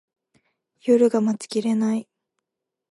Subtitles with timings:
[0.83, 2.09] 夜が待ちきれない